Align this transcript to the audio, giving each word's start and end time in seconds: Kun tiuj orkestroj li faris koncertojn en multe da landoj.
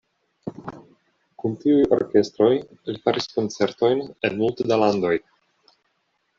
Kun 1.43 1.57
tiuj 1.65 1.83
orkestroj 1.99 2.49
li 2.93 2.97
faris 3.05 3.29
koncertojn 3.37 4.03
en 4.31 4.41
multe 4.43 4.69
da 4.73 4.83
landoj. 4.87 5.17